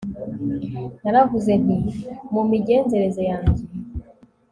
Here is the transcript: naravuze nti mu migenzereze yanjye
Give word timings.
naravuze 1.01 1.51
nti 1.63 1.77
mu 2.33 2.41
migenzereze 2.51 3.21
yanjye 3.31 3.63